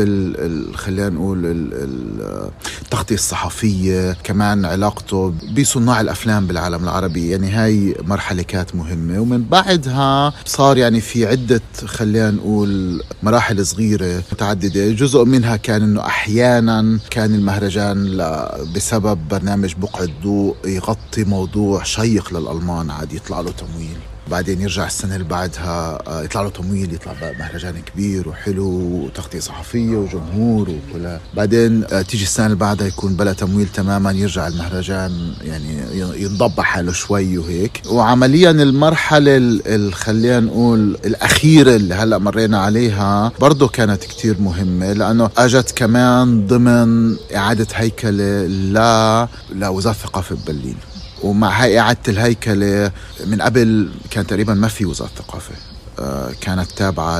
خلينا 0.75 1.09
نقول 1.09 1.45
ال- 1.45 1.73
ال- 1.73 2.49
التغطية 2.81 3.15
الصحفية؟ 3.15 4.17
كمان 4.23 4.65
علاقته 4.65 5.33
بصناع 5.57 6.01
الأفلام 6.01 6.47
بالعالم 6.47 6.83
العربي. 6.83 7.29
يعني 7.29 7.51
هاي 7.51 7.95
مرحلة 8.01 8.43
كانت 8.43 8.75
مهمة. 8.75 9.19
ومن 9.19 9.43
بعدها 9.43 10.33
صار 10.45 10.77
يعني 10.77 11.01
في 11.01 11.25
عدة 11.27 11.61
خلينا 11.85 12.31
نقول 12.31 13.01
مراحل 13.23 13.65
صغيرة 13.65 14.23
متعددة. 14.31 14.91
جزء 14.91 15.23
منها 15.25 15.55
كان 15.55 15.81
إنه 15.81 16.01
أحيانا 16.05 16.99
كان 17.09 17.35
المهرجان 17.35 17.62
ل- 17.93 18.73
بسبب 18.75 19.27
برنامج 19.27 19.73
بقعة 19.73 20.09
ضوء 20.23 20.55
يغطي 20.65 21.23
موضوع 21.23 21.83
شيق 21.83 22.33
للألمان 22.33 22.89
عاد 22.89 23.13
يطلع 23.13 23.39
له 23.39 23.51
تمويل. 23.51 23.97
بعدين 24.31 24.61
يرجع 24.61 24.85
السنة 24.85 25.15
اللي 25.15 25.27
بعدها 25.27 25.99
آه، 26.07 26.23
يطلع 26.23 26.41
له 26.41 26.49
تمويل 26.49 26.93
يطلع 26.93 27.13
مهرجان 27.39 27.73
كبير 27.93 28.29
وحلو 28.29 28.67
وتغطية 28.69 29.39
صحفية 29.39 29.97
وجمهور 29.97 30.69
وكلها 30.69 31.19
بعدين 31.33 31.83
آه، 31.91 32.01
تيجي 32.01 32.23
السنة 32.23 32.45
اللي 32.45 32.57
بعدها 32.57 32.87
يكون 32.87 33.15
بلا 33.15 33.33
تمويل 33.33 33.67
تماما 33.67 34.11
يرجع 34.11 34.47
المهرجان 34.47 35.33
يعني 35.41 35.77
ينضب 36.23 36.61
حاله 36.61 36.91
شوي 36.91 37.37
وهيك. 37.37 37.81
وعمليا 37.89 38.51
المرحلة 38.51 39.37
ال- 39.37 39.67
ال- 39.67 39.93
خلينا 39.93 40.39
نقول 40.39 40.97
الأخيرة 41.05 41.75
اللي 41.75 41.95
هلأ 41.95 42.17
مرينا 42.17 42.59
عليها 42.59 43.31
برضه 43.39 43.67
كانت 43.67 44.03
كتير 44.03 44.41
مهمة 44.41 44.93
لأنه 44.93 45.29
أجت 45.37 45.71
كمان 45.75 46.47
ضمن 46.47 47.15
إعادة 47.35 47.67
هيكلة 47.73 48.45
لا 48.47 49.27
لوزارة 49.55 49.93
الثقافة 49.95 50.35
ببرلين. 50.35 50.75
ومع 51.23 51.63
هاي 51.63 51.79
إعادة 51.79 51.99
الهيكلة 52.07 52.91
من 53.25 53.41
قبل 53.41 53.89
كان 54.11 54.27
تقريبا 54.27 54.53
ما 54.53 54.67
في 54.67 54.85
وزارة 54.85 55.09
ثقافة 55.17 55.53
آه، 55.99 56.31
كانت 56.41 56.71
تابعة 56.71 57.19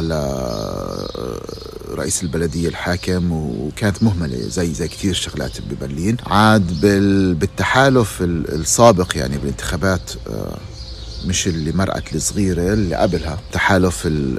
لرئيس 1.90 2.24
البلدية 2.24 2.68
الحاكم 2.70 3.32
وكانت 3.32 4.04
مهملة 4.04 4.38
زي 4.38 4.74
زي 4.74 4.88
كثير 4.88 5.14
شغلات 5.14 5.62
ببرلين. 5.62 6.18
عاد 6.28 6.82
بال- 6.82 7.34
بالتحالف 7.34 8.22
ال- 8.22 8.54
السابق 8.54 9.18
يعني 9.18 9.38
بالانتخابات 9.38 10.12
آه، 10.30 10.58
مش 11.26 11.48
اللي 11.48 11.72
مرقت 11.72 12.16
الصغيرة 12.16 12.74
اللي 12.74 12.96
قبلها. 12.96 13.40
تحالف 13.52 14.06
ال- 14.06 14.38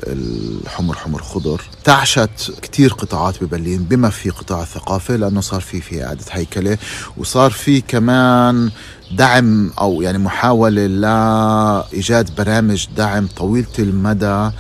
الحمر 0.64 0.94
حمر 0.94 1.22
خضر. 1.22 1.62
تعشت 1.84 2.52
كتير 2.62 2.92
قطاعات 2.92 3.44
ببرلين 3.44 3.82
بما 3.82 4.10
في 4.10 4.30
قطاع 4.30 4.62
الثقافة 4.62 5.16
لأنه 5.16 5.40
صار 5.40 5.60
في 5.60 5.80
في 5.80 6.04
إعادة 6.04 6.24
هيكلة. 6.30 6.78
وصار 7.16 7.50
في 7.50 7.80
كمان 7.80 8.70
دعم 9.12 9.70
أو 9.80 10.02
يعني 10.02 10.18
محاولة 10.18 10.86
لإيجاد 10.86 12.34
برامج 12.36 12.86
دعم 12.96 13.26
طويلة 13.36 13.66
المدى 13.78 14.50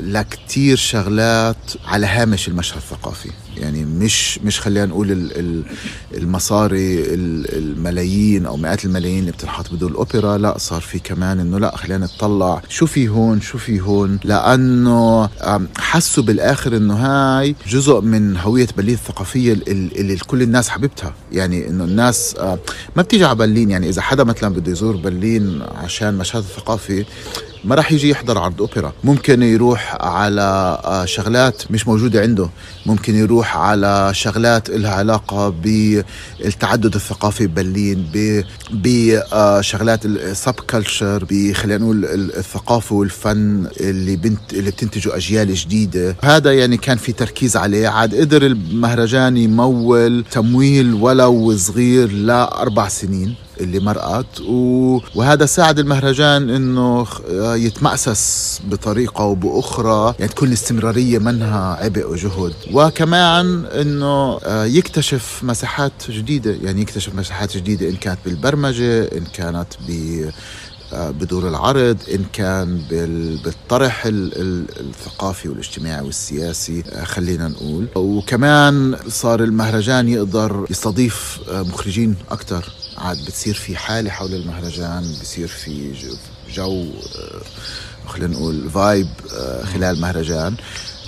لكتير 0.00 0.76
شغلات 0.76 1.56
على 1.86 2.06
هامش 2.06 2.48
المشهد 2.48 2.76
الثقافي. 2.76 3.30
يعني 3.56 3.84
مش 3.84 4.38
مش 4.38 4.60
خلينا 4.60 4.86
نقول 4.86 5.12
ال- 5.12 5.38
ال- 5.38 5.64
المصاري 6.14 7.00
ال- 7.00 7.54
الملايين 7.58 8.46
أو 8.46 8.56
مئات 8.56 8.84
الملايين 8.84 9.18
اللي 9.18 9.32
بتنحط 9.32 9.72
بدون 9.72 9.90
الأوبرا. 9.90 10.38
لا 10.38 10.58
صار 10.58 10.80
في 10.80 10.98
كمان 10.98 11.40
إنه 11.40 11.58
لا 11.58 11.76
خلينا 11.76 12.04
نطلع 12.16 12.62
شو 12.68 12.86
في 12.86 13.08
هون 13.08 13.40
شو 13.40 13.58
في 13.58 13.80
هون. 13.80 14.18
لأنه 14.24 15.28
حسوا 15.78 16.22
بالآخر 16.22 16.76
إنه 16.76 16.94
هاي 16.94 17.54
جزء 17.68 18.00
من 18.00 18.36
هوية 18.36 18.68
برلين 18.76 18.94
الثقافية 18.94 19.52
ال- 19.52 19.68
ال- 19.70 19.98
اللي 20.00 20.16
كل 20.16 20.42
الناس 20.42 20.68
حبيبتها. 20.68 21.14
يعني 21.32 21.68
إنه 21.68 21.84
الناس 21.84 22.34
آه، 22.38 22.58
ما 22.96 23.02
بتيجي 23.02 23.24
على 23.24 23.34
برلين. 23.34 23.70
يعني 23.70 23.88
إذا 23.88 24.02
حدا 24.02 24.24
مثلا 24.24 24.54
بده 24.54 24.72
يزور 24.72 24.96
برلين 24.96 25.62
عشان 25.62 26.14
مشهد 26.14 26.42
الثقافي 26.42 27.04
ما 27.64 27.74
راح 27.74 27.92
يجي 27.92 28.08
يحضر 28.10 28.38
عرض 28.38 28.60
أوبرا. 28.60 28.92
ممكن 29.04 29.42
يروح 29.42 29.96
على 30.00 30.78
آه، 30.84 31.04
شغلات 31.04 31.62
مش 31.70 31.88
موجودة 31.88 32.20
عنده. 32.20 32.48
ممكن 32.86 33.14
يروح 33.14 33.56
على 33.56 34.10
شغلات 34.14 34.70
لها 34.70 34.90
علاقة 34.90 35.48
بالتعدد 35.48 36.94
الثقافي 36.94 37.46
ببرلين 37.46 38.06
بشغلات 38.70 40.06
السب 40.06 40.54
كلتشر 40.54 41.24
خلينا 41.54 41.78
نقول 41.84 42.04
ال- 42.04 42.36
الثقافة 42.36 42.94
والفن 42.94 43.66
اللي 43.80 44.16
بنت 44.16 44.52
اللي 44.52 44.70
بتنتجه 44.70 45.16
أجيال 45.16 45.54
جديدة. 45.54 46.16
هذا 46.22 46.52
يعني 46.52 46.76
كان 46.76 46.96
في 46.96 47.12
تركيز 47.12 47.56
عليه. 47.56 47.88
عاد 47.88 48.14
قدر 48.14 48.46
المهرجان 48.46 49.36
يمول 49.36 50.24
تمويل 50.30 50.94
ولو 50.94 51.56
صغير 51.56 52.12
لأربع 52.12 52.88
سنين. 52.88 53.34
اللي 53.60 53.80
مرقت. 53.80 54.40
وهذا 55.14 55.46
ساعد 55.46 55.78
المهرجان 55.78 56.50
إنه 56.50 57.06
آه، 57.30 57.56
يتمأسس 57.56 58.60
بطريقة 58.64 59.24
وباخرى 59.24 60.14
يعني 60.18 60.32
تكون 60.32 60.48
الاستمرارية 60.48 61.18
منها 61.18 61.74
عبء 61.84 62.10
وجهد. 62.10 62.52
وكمان 62.72 63.64
إنه 63.64 64.38
آه، 64.44 64.64
يكتشف 64.64 65.40
مساحات 65.42 65.92
جديدة. 66.10 66.50
يعني 66.62 66.80
يكتشف 66.82 67.14
مساحات 67.14 67.56
جديدة 67.56 67.88
إن 67.88 67.96
كانت 67.96 68.18
بالبرمجة 68.24 69.02
إن 69.02 69.24
كانت 69.34 69.66
ب 69.88 70.24
آه، 70.92 71.10
بدور 71.10 71.48
العرض 71.48 71.96
إن 72.14 72.24
كان 72.32 72.82
بال- 72.90 73.36
بالطرح 73.42 74.06
ال- 74.06 74.40
ال- 74.40 74.64
الثقافي 74.80 75.48
والاجتماعي 75.48 76.00
والسياسي. 76.04 76.82
خلينا 77.04 77.48
نقول. 77.48 77.86
وكمان 77.94 78.96
صار 79.08 79.42
المهرجان 79.44 80.08
يقدر 80.08 80.66
يستضيف 80.70 81.38
مخرجين 81.52 82.14
أكثر 82.30 82.64
عاد 82.98 83.24
بتصير 83.24 83.54
في 83.54 83.76
حالة 83.76 84.10
حول 84.10 84.34
المهرجان 84.34 85.14
بصير 85.22 85.48
في 85.48 85.92
جو, 86.52 86.82
آه، 86.82 87.42
خلينا 88.08 88.32
نقول 88.34 88.70
فايب 88.70 89.08
آه، 89.36 89.64
خلال 89.64 89.96
المهرجان 89.96 90.56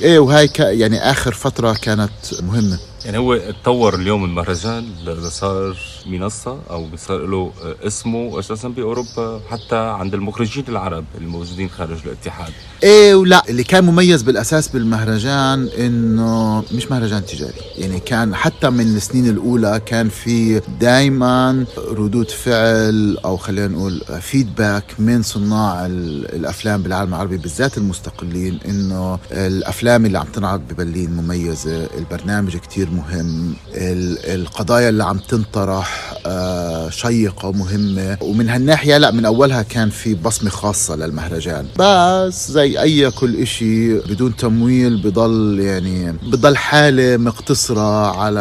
إيه 0.03 0.19
وهاي 0.19 0.51
يعني 0.59 1.11
آخر 1.11 1.35
فترة 1.35 1.73
كانت 1.73 2.11
مهمة. 2.43 2.79
يعني 3.05 3.19
هو 3.19 3.35
اتطور 3.35 3.95
اليوم 3.95 4.25
المهرجان 4.25 4.85
لصار 5.07 5.77
منصة 6.07 6.59
أو 6.71 6.87
صار 6.97 7.27
له 7.27 7.53
اسمه 7.87 8.39
أساسا 8.39 8.69
بأوروبا 8.69 9.41
حتى 9.51 9.77
عند 9.77 10.15
المخرجين 10.15 10.65
العرب 10.69 11.05
الموجودين 11.19 11.69
خارج 11.69 11.99
الاتحاد. 12.07 12.53
إيه 12.83 13.15
ولا 13.15 13.43
اللي 13.49 13.65
كان 13.65 13.85
مميز 13.85 14.23
بالأساس 14.23 14.69
بالمهرجان 14.69 15.69
إنه 15.79 16.65
مش 16.73 16.91
مهرجان 16.91 17.27
تجاري. 17.27 17.53
يعني 17.79 18.01
كان 18.01 18.35
حتى 18.35 18.71
من 18.71 18.97
السنين 18.97 19.29
الأولى 19.29 19.81
كان 19.87 20.09
في 20.09 20.61
دائما 20.81 21.65
ردود 21.79 22.31
فعل 22.31 23.19
أو 23.25 23.37
خلينا 23.37 23.69
نقول 23.69 24.01
فيدباك 24.21 24.85
من 24.99 25.23
صناع 25.23 25.87
ال- 25.87 26.35
الأفلام 26.35 26.83
بالعالم 26.83 27.15
العربي 27.15 27.37
بالذات 27.37 27.79
المستقلين 27.79 28.59
إنه 28.69 29.19
الأفلام 29.33 30.07
اللي 30.07 30.19
عم 30.19 30.27
تنعرض 30.27 30.61
ببرلين 30.71 31.11
مميزة 31.11 31.87
البرنامج 31.99 32.57
كتير 32.57 32.90
مهم 32.91 33.55
ال- 33.75 34.19
القضايا 34.41 34.89
اللي 34.89 35.05
عم 35.05 35.19
تنطرح 35.19 36.15
آه، 36.27 36.91
شيقة 36.91 37.49
ومهمة. 37.49 38.19
ومن 38.23 38.49
هالناحية 38.49 38.97
لا 38.99 39.11
من 39.11 39.25
أولها 39.25 39.63
كان 39.63 39.91
في 39.91 40.15
بصمة 40.15 40.51
خاصة 40.51 40.97
للمهرجان. 40.97 41.67
بس 41.79 42.51
زي 42.51 42.81
أي 42.81 43.11
كل 43.11 43.37
إشي 43.37 43.95
بدون 43.99 44.37
تمويل 44.37 45.03
بضل 45.03 45.61
يعني 45.61 46.13
بضل 46.13 46.57
حالة 46.57 47.17
مقتصرة 47.17 48.17
على 48.21 48.41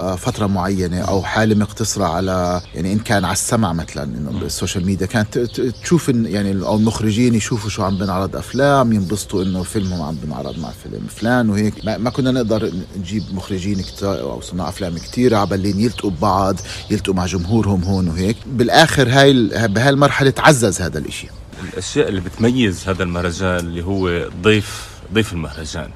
آه، 0.00 0.16
فترة 0.16 0.46
معينة 0.46 1.00
أو 1.00 1.22
حالة 1.22 1.54
مقتصرة 1.54 2.04
على 2.04 2.60
يعني 2.74 2.92
إن 2.92 2.98
كان 2.98 3.24
على 3.24 3.32
السمع 3.32 3.72
مثلا 3.72 4.02
إنه 4.04 4.30
بال 4.40 4.51
social 4.51 4.86
media. 4.86 5.06
كانت 5.06 5.38
تشوف 5.82 6.10
إن 6.10 6.26
يعني 6.26 6.64
أو 6.64 6.76
المخرجين 6.76 7.34
يشوفوا 7.34 7.70
شو 7.70 7.82
عم 7.82 7.98
بنعرض 7.98 8.36
أفلام 8.36 8.92
ينبسطوا 8.92 9.42
إنه 9.42 9.62
فيلمهم 9.62 10.02
عم 10.02 10.14
بنعرض 10.24 10.58
مع 10.58 10.68
فيلم 10.82 11.02
فلان 11.16 11.50
وهيك. 11.50 11.74
ما 11.84 12.10
كنا 12.10 12.30
نقدر 12.30 12.72
نجيب 12.98 13.22
مخرجين 13.32 13.65
كتير 13.74 14.20
أو 14.20 14.40
صناع 14.40 14.68
أفلام 14.68 14.98
كتير 14.98 15.34
على 15.34 15.46
برلين 15.46 15.80
يلتقوا 15.80 16.10
ببعض 16.10 16.56
يلتقوا 16.90 17.14
مع 17.14 17.26
جمهورهم 17.26 17.84
هون 17.84 18.08
وهيك. 18.08 18.36
بالآخر 18.46 19.08
هاي 19.10 19.30
ال- 19.30 19.68
بهاي 19.68 19.88
المرحله 19.90 20.30
تعزز 20.30 20.80
هذا 20.82 20.98
الإشي. 20.98 21.28
الأشياء 21.72 22.08
اللي 22.08 22.20
بتميز 22.20 22.88
هذا 22.88 23.02
المهرجان 23.02 23.56
اللي 23.58 23.84
هو 23.84 24.28
ضيف 24.42 24.95
ضيف 25.14 25.32
المهرجان. 25.32 25.90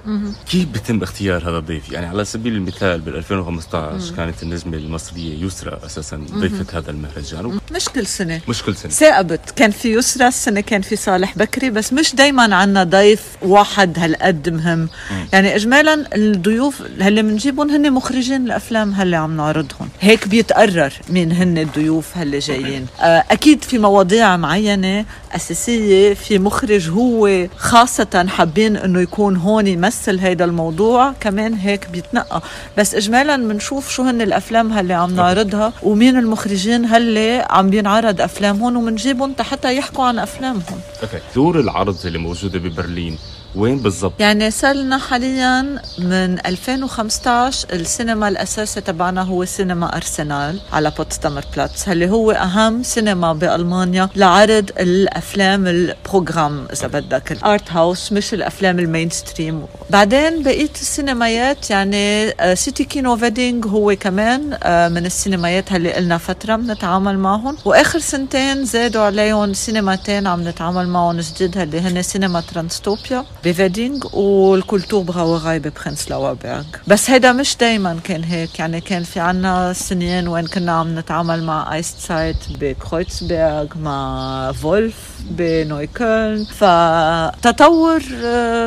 كيف 0.51 0.69
بيتم 0.69 1.03
اختيار 1.03 1.51
هذا 1.51 1.59
الضيف؟ 1.59 1.93
يعني 1.93 2.07
على 2.07 2.25
سبيل 2.25 2.55
المثال 2.57 3.01
بال 3.01 3.17
2015 3.17 4.15
كانت 4.17 4.43
النجمة 4.43 4.77
المصرية 4.77 5.45
يسرى 5.45 5.79
أساسا 5.87 6.17
ضيفه 6.33 6.79
هذا 6.79 6.91
المهرجان. 6.91 7.59
مش 7.75 7.85
كل 7.85 8.07
سنة. 8.07 8.41
مش 8.49 8.63
كل 8.63 8.77
سنة. 8.77 8.91
ثاقبت 8.93 9.51
كان 9.57 9.71
في 9.71 9.93
يسرى 9.93 10.29
السنة 10.29 10.61
كان 10.61 10.83
في 10.83 10.97
صالح 10.97 11.39
بكري 11.39 11.71
بس 11.71 11.93
مش 11.93 12.15
دايما 12.15 12.57
عنا 12.57 12.85
ضيف 12.85 13.23
واحد 13.43 13.99
هالقد 13.99 14.49
مهم. 14.49 14.89
يعني 15.33 15.57
إجمالا 15.57 16.17
الضيوف 16.17 16.83
اللي 16.83 17.23
بنجيبهم 17.23 17.71
هن 17.71 17.93
مخرجين 17.93 18.47
الأفلام 18.47 18.93
هاللي 18.93 19.17
عم 19.17 19.37
نعرضهم. 19.37 19.89
هيك 20.01 20.29
بيتقرر 20.29 20.93
مين 21.09 21.33
هن 21.33 21.59
الضيوف 21.59 22.17
هاللي 22.17 22.39
جايين. 22.39 22.87
آه، 23.01 23.25
أكيد 23.31 23.65
في 23.65 23.79
مواضيع 23.79 24.37
معينة 24.37 25.05
أساسية 25.33 26.15
في 26.15 26.39
مخرج 26.39 26.89
هو 26.91 27.47
خاصة 27.57 28.27
حابين 28.29 28.77
إنه 29.01 29.09
يكون 29.09 29.37
هون 29.37 29.67
يمثل 29.67 30.19
هيدا 30.19 30.45
الموضوع 30.45 31.13
كمان 31.21 31.55
هيك 31.55 31.89
بيتنقى. 31.93 32.43
بس 32.79 32.95
إجمالا 32.95 33.37
بنشوف 33.37 33.91
شو 33.91 34.03
هن 34.03 34.21
الأفلام 34.23 34.73
هاللي 34.73 34.95
عم 34.95 35.17
نعرضها 35.17 35.73
ومين 35.83 36.19
المخرجين 36.19 36.85
هاللي 36.85 37.47
عم 37.51 37.71
بينعرض 37.71 38.21
أفلامهم 38.21 38.77
وبنجيبهم 38.77 39.35
حتى 39.41 39.77
يحكوا 39.77 40.05
عن 40.05 40.19
أفلامهم. 40.19 40.81
okay. 41.03 41.19
دور 41.35 41.61
العرض 41.61 42.07
اللي 42.07 42.19
موجودة 42.19 42.59
ببرلين 42.59 43.19
وين 43.57 43.79
بالضبط؟ 43.79 44.13
يعني 44.19 44.51
صار 44.51 44.75
لنا 44.75 44.99
حاليا 44.99 45.63
من 45.99 46.47
2015 46.47 47.67
السينما 47.73 48.29
الأساسي 48.29 48.81
تبعنا 48.81 49.23
هو 49.23 49.45
سينما 49.45 49.97
أرسنال 49.97 50.61
على 50.73 50.93
بوتسدامر 50.99 51.45
بلاتس 51.55 51.89
اللي 51.89 52.11
هو 52.11 52.31
أهم 52.31 52.83
سينما 52.83 53.33
بألمانيا 53.33 54.09
لعرض 54.17 54.71
الأفلام 54.81 55.67
ال 55.67 55.79
program 55.79 56.67
إذا 56.73 56.87
بدك 56.87 57.33
ال 57.33 57.43
art 57.43 57.73
house 57.73 58.13
مش 58.13 58.35
الأفلام 58.35 58.79
ال 58.79 59.11
mainstream 59.11 59.63
بعدين 59.91 60.43
بقيه 60.43 60.71
السينمايات 60.75 61.71
يعني 61.71 62.35
City 62.55 62.85
Kino 62.85 63.17
Wedding 63.17 63.67
هو 63.67 63.97
كمان 64.01 64.59
آه، 64.63 64.89
من 64.89 65.07
السينمايات 65.07 65.73
اللي 65.73 65.93
قلنا 65.93 66.19
فترة 66.19 66.57
بنتعامل 66.57 67.19
معهم. 67.19 67.57
وآخر 67.65 67.99
سنتين 67.99 68.65
زادوا 68.65 69.03
عليهم 69.03 69.53
سينماتين 69.55 70.27
عم 70.27 70.49
نتعامل 70.49 70.89
معهم 70.89 71.21
جديد 71.21 71.59
اللي 71.59 71.81
هن 71.81 72.03
سينما 72.03 72.41
Transtopia. 72.41 73.25
ب 73.45 73.51
Wedding 73.51 73.93
وال 73.93 74.05
Kulturbrauerei 74.15 75.59
ب 75.59 75.64
Prenzlauer 75.64 76.11
Berg 76.11 76.63
بس 76.87 77.11
هيدا 77.11 77.33
مش 77.33 77.57
دايما 77.57 77.99
كان 78.05 78.25
هيك 78.25 78.59
يعني 78.59 78.81
كان 78.81 79.03
في 79.03 79.21
عنا 79.21 79.73
سنين 79.73 80.29
وين 80.29 80.47
كنا 80.47 80.73
عم 80.73 80.99
نتعامل 80.99 81.43
مع 81.43 81.75
Eiszeit 81.75 81.99
ب 81.99 82.37
Kreuzberg 82.61 83.67
مع 83.79 84.53
Wolf 84.53 84.95
بنويكولن 85.31 86.45
فتطور 86.45 88.03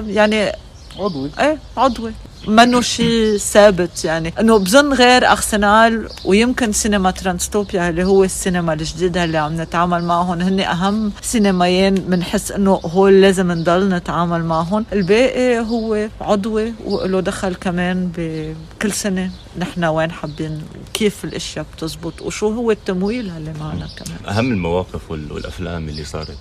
يعني 0.08 0.52
عضوي 1.00 1.30
إيه 1.40 1.58
عضوي 1.78 2.14
منه 2.48 2.82
شيء 2.82 3.38
ثابت 3.38 4.06
يعني. 4.06 4.34
إنه 4.40 4.58
بظن 4.58 4.94
غير 4.94 5.32
أرسنال 5.32 6.10
ويمكن 6.26 6.72
سينما 6.72 7.12
ترانستوبيا 7.12 7.90
اللي 7.90 8.04
هو 8.04 8.24
السينما 8.24 8.74
الجديدة 8.74 9.24
اللي 9.24 9.38
عم 9.38 9.62
نتعامل 9.62 10.04
معهم. 10.04 10.42
هن 10.42 10.60
أهم 10.60 11.12
سينمايين 11.22 11.96
بنحس 11.96 12.52
إنه 12.52 12.72
هول 12.72 13.22
لازم 13.22 13.52
نضل 13.52 13.90
نتعامل 13.90 14.44
معهم. 14.44 14.86
الباقي 14.94 15.60
هو 15.60 16.08
عضوي 16.22 16.74
وله 16.86 17.20
دخل 17.20 17.56
كمان 17.56 18.12
بكل 18.18 18.92
سنة. 18.92 19.32
نحن 19.58 19.84
وين 19.86 20.12
حابين 20.12 20.62
كيف 20.94 21.24
الأشياء 21.26 21.66
بتزبط 21.78 22.22
وشو 22.22 22.48
هو 22.54 22.72
التمويل 22.72 23.32
اللي 23.38 23.54
معنا 23.60 23.88
كمان. 23.98 24.36
أهم 24.38 24.52
المواقف 24.52 25.12
وال- 25.12 25.32
والأفلام 25.32 25.90
اللي 25.90 26.06
صارت 26.06 26.38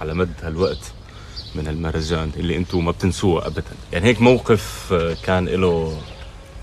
على 0.00 0.14
مد 0.14 0.32
هالوقت. 0.42 0.78
من 1.54 1.68
المهرجان 1.68 2.30
اللي 2.36 2.56
أنتم 2.56 2.84
ما 2.84 2.90
بتنسوه 2.90 3.46
ابدا. 3.46 3.62
يعني 3.92 4.06
هيك 4.06 4.20
موقف 4.20 4.92
آه، 4.92 5.16
كان 5.24 5.44
له 5.44 5.98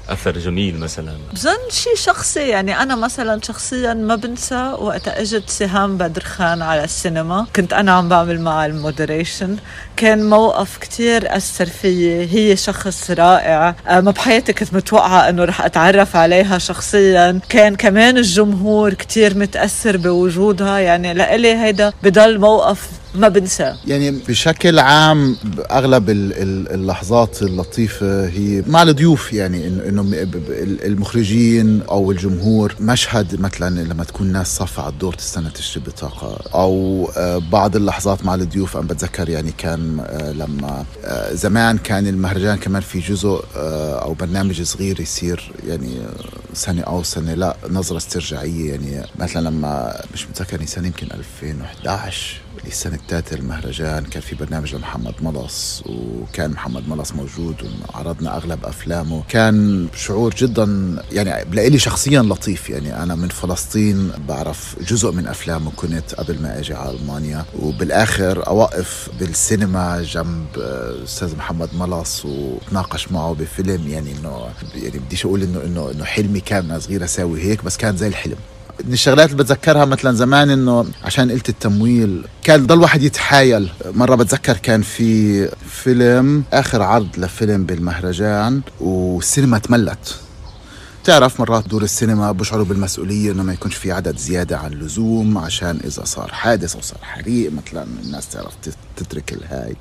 أثر 0.09 0.37
جميل 0.37 0.79
مثلا. 0.79 1.13
بظن 1.33 1.69
شيء 1.69 1.95
شخصي 1.95 2.39
يعني 2.39 2.81
أنا 2.81 2.95
مثلا 2.95 3.41
شخصيا 3.41 3.93
ما 3.93 4.15
بنسى 4.15 4.75
وقت 4.79 5.07
إجت 5.07 5.49
سهام 5.49 5.97
بدر 5.97 6.23
خان 6.23 6.61
على 6.61 6.83
السينما. 6.83 7.47
كنت 7.55 7.73
أنا 7.73 7.91
عم 7.91 8.09
بعمل 8.09 8.41
معها 8.41 8.65
المودريشن. 8.65 9.57
كان 9.97 10.29
موقف 10.29 10.77
كتير 10.77 11.37
أثر 11.37 11.65
فيي. 11.65 12.29
هي 12.33 12.55
شخص 12.55 13.11
رائع. 13.11 13.75
آه، 13.87 14.01
ما 14.01 14.11
بحياتي 14.11 14.53
كنت 14.53 14.73
متوقعة 14.73 15.29
إنه 15.29 15.43
رح 15.45 15.61
أتعرف 15.61 16.15
عليها 16.15 16.57
شخصيا. 16.57 17.39
كان 17.49 17.75
كمان 17.75 18.17
الجمهور 18.17 18.93
كتير 18.93 19.37
متأثر 19.37 19.97
بوجودها. 19.97 20.79
يعني 20.79 21.13
لإلي 21.13 21.55
هيدا 21.55 21.93
بضل 22.03 22.39
موقف 22.39 22.89
ما 23.15 23.27
بنساه 23.27 23.77
يعني 23.87 24.11
بشكل 24.11 24.79
عام 24.79 25.37
أغلب 25.71 26.09
ال- 26.09 26.33
ال- 26.33 26.71
اللحظات 26.73 27.41
اللطيفة 27.41 28.27
هي 28.27 28.63
مع 28.67 28.83
الضيوف 28.83 29.33
يعني 29.33 29.67
إنه 29.67 30.05
المخرجين 30.85 31.81
أو 31.81 32.11
الجمهور 32.11 32.75
مشهد 32.79 33.39
مثلا 33.41 33.81
لما 33.83 34.03
تكون 34.03 34.27
ناس 34.27 34.55
صافة 34.55 34.83
على 34.83 34.93
الدور 34.93 35.13
تستنى 35.13 35.49
تشتري 35.49 35.83
بطاقة 35.87 36.37
أو 36.53 37.09
آه، 37.17 37.37
بعض 37.37 37.75
اللحظات 37.75 38.25
مع 38.25 38.35
الضيوف 38.35 38.77
أنا 38.77 38.87
بتذكر 38.87 39.29
يعني 39.29 39.51
كان 39.57 39.99
آه، 40.05 40.31
لما 40.31 40.85
آه، 41.05 41.33
زمان 41.33 41.77
كان 41.77 42.07
المهرجان 42.07 42.57
كمان 42.57 42.81
في 42.81 42.99
جزء 42.99 43.43
أو 43.55 44.13
برنامج 44.13 44.61
صغير 44.61 44.99
يصير 44.99 45.51
يعني 45.67 45.97
سنة 46.53 46.81
أو 46.81 47.03
سنة 47.03 47.33
لا 47.33 47.57
نظرة 47.69 47.97
استرجاعية 47.97 48.69
يعني 48.71 49.05
مثلا 49.19 49.49
لما 49.49 50.01
مش 50.13 50.27
متذكر 50.29 50.53
يعني 50.55 50.67
سنة 50.67 50.87
يمكن 50.87 51.07
2011 51.11 52.35
السنة 52.67 52.95
الثالثة 52.95 53.35
المهرجان 53.35 54.03
كان 54.05 54.21
في 54.21 54.35
برنامج 54.35 54.75
لمحمد 54.75 55.13
ملص 55.21 55.83
وكان 55.85 56.51
محمد 56.51 56.89
ملص 56.89 57.11
موجود 57.11 57.55
وعرضنا 57.89 58.37
أغلب 58.37 58.65
أفلامه. 58.65 59.23
كان 59.29 59.87
شعور 59.95 60.33
جدا 60.35 60.95
يعني 61.11 61.45
بلاقي 61.49 61.77
شخصيا 61.77 62.21
لطيف. 62.21 62.69
يعني 62.69 63.03
أنا 63.03 63.15
من 63.15 63.27
فلسطين 63.27 64.11
بعرف 64.27 64.75
جزء 64.87 65.11
من 65.11 65.27
أفلامه 65.27 65.71
كنت 65.75 66.13
قبل 66.13 66.41
ما 66.41 66.59
أجي 66.59 66.73
على 66.73 66.91
ألمانيا. 66.97 67.45
وبالآخر 67.59 68.47
أوقف 68.47 69.09
بالسينما 69.19 70.01
جنب 70.01 70.45
آه، 70.57 71.03
أستاذ 71.03 71.35
محمد 71.35 71.69
ملص 71.73 72.25
وتناقش 72.25 73.11
معه 73.11 73.33
بفيلم. 73.33 73.87
يعني 73.87 74.11
إنه 74.11 74.47
يعني 74.75 74.99
بديش 74.99 75.25
أقول 75.25 75.43
إنه 75.43 75.61
إنه 75.63 75.91
إنه 75.91 76.03
حلمي 76.03 76.39
كان 76.39 76.79
صغير 76.79 77.03
أساوي 77.03 77.41
هيك 77.41 77.63
بس 77.63 77.77
كان 77.77 77.97
زي 77.97 78.07
الحلم. 78.07 78.37
من 78.83 78.93
الشغلات 78.93 79.31
اللي 79.31 79.43
بتذكرها 79.43 79.85
مثلا 79.85 80.11
زمان 80.11 80.49
إنه 80.49 80.85
عشان 81.03 81.31
قلت 81.31 81.49
التمويل 81.49 82.23
كان 82.43 82.67
ضل 82.67 82.81
واحد 82.81 83.03
يتحايل. 83.03 83.69
مرة 83.85 84.15
بتذكر 84.15 84.57
كان 84.57 84.81
في 84.81 85.49
فيلم 85.69 86.43
آخر 86.53 86.81
عرض 86.81 87.07
لفيلم 87.17 87.63
بالمهرجان 87.63 88.61
والسينما 88.79 89.57
تملت. 89.57 90.19
تعرف 91.05 91.39
مرات 91.39 91.67
دور 91.67 91.83
السينما 91.83 92.31
بشعروا 92.31 92.65
بالمسؤولية 92.65 93.31
إنه 93.31 93.43
ما 93.43 93.53
يكونش 93.53 93.75
في 93.75 93.91
عدد 93.91 94.17
زيادة 94.17 94.57
عن 94.57 94.73
اللزوم 94.73 95.37
عشان 95.37 95.79
إذا 95.83 96.03
صار 96.03 96.27
حادث 96.31 96.75
أو 96.75 96.81
صار 96.81 96.97
حريق 97.01 97.51
مثلا 97.51 97.85
الناس 98.03 98.29
تعرف 98.29 98.53
تت- 98.63 98.75
تترك 98.95 99.33
الهاي. 99.33 99.75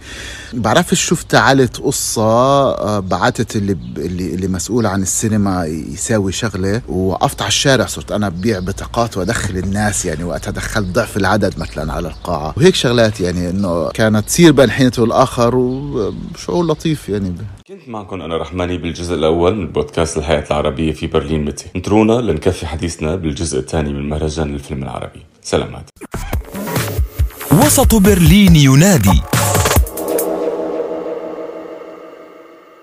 بعرفش 0.53 1.05
شفت 1.09 1.35
عالت 1.35 1.77
قصة 1.81 2.23
آه، 2.23 2.99
بعتت 2.99 3.57
اللي 3.57 3.77
اللي 3.97 4.35
اللي 4.35 4.49
مسؤول 4.49 4.87
عن 4.87 5.03
السينما 5.03 5.65
يساوي 5.67 6.33
شغلة 6.33 6.83
ووقفت 6.89 7.43
على 7.43 7.49
الشارع 7.49 7.87
صرت 7.87 8.13
أنا 8.13 8.29
ببيع 8.29 8.59
بطاقات 8.59 9.17
وأدخل 9.17 9.57
الناس 9.57 10.05
يعني 10.05 10.25
وقتها 10.25 10.51
دخلت 10.51 10.87
ضعف 10.89 11.17
العدد 11.17 11.59
مثلا 11.59 11.93
على 11.93 12.09
القاعة. 12.09 12.55
وهيك 12.57 12.75
شغلات 12.75 13.21
يعني 13.21 13.51
إنه 13.51 13.89
كانت 13.89 14.27
تصير 14.27 14.53
بين 14.53 14.71
حين 14.71 14.91
والاخر 14.99 15.57
وشعور 15.57 16.67
لطيف 16.67 17.09
يعني. 17.09 17.35
كنت 17.69 17.89
معكم 17.89 18.21
أنا 18.23 18.37
رحماني 18.37 18.79
بالجزء 18.79 19.15
الأول 19.15 19.55
من 19.57 19.73
بودكاست 19.73 20.17
الحياة 20.17 20.45
العربية 20.51 20.93
في 20.93 21.07
برلين 21.14 21.44
متى 21.44 21.64
انطرونا 21.77 22.12
لنكفي 22.12 22.66
حديثنا 22.66 23.16
بالجزء 23.16 23.59
الثاني 23.59 23.92
من 23.92 24.09
مهرجان 24.09 24.55
الفيلم 24.55 24.83
العربي. 24.83 25.22
سلامات. 25.42 25.90
وسط 27.53 27.94
برلين 27.94 28.57
ينادي. 28.57 29.22